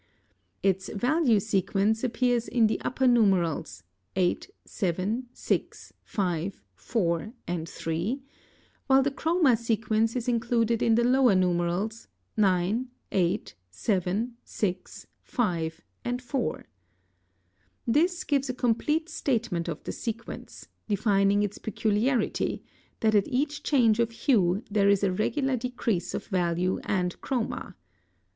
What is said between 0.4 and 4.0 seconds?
Its value sequence appears in the upper numerals,